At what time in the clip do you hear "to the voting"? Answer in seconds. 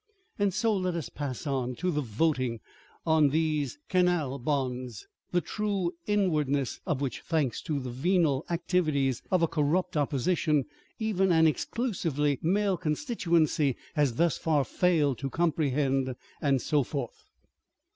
1.75-2.59